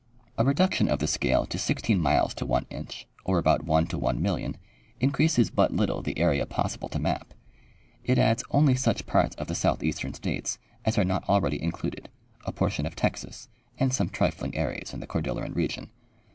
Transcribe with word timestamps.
A 0.35 0.43
reduction 0.43 0.89
of 0.89 0.97
the 0.97 1.05
scale 1.05 1.45
to 1.45 1.59
16 1.59 1.99
miles 2.01 2.33
to 2.33 2.43
one 2.47 2.65
inch, 2.71 3.05
or 3.23 3.37
about 3.37 3.65
1: 3.65 3.85
1,000,000, 3.85 4.55
increases 4.99 5.51
but 5.51 5.75
little 5.75 6.01
the 6.01 6.17
area 6.17 6.47
possible 6.47 6.89
to 6.89 6.97
majD. 6.97 7.21
It 8.03 8.17
adds 8.17 8.43
only 8.49 8.73
such 8.73 9.05
parts 9.05 9.35
of 9.35 9.45
the 9.45 9.53
southeastern 9.53 10.15
states 10.15 10.57
as 10.85 10.97
are 10.97 11.05
not 11.05 11.29
already 11.29 11.61
in 11.61 11.71
cluded, 11.71 12.09
a 12.45 12.51
portion 12.51 12.87
of 12.87 12.95
Texas, 12.95 13.47
and 13.77 13.93
some 13.93 14.09
trifling 14.09 14.55
areas 14.55 14.91
in 14.91 15.01
the 15.01 15.05
Cordil 15.07 15.35
leran 15.35 15.55
region. 15.55 15.91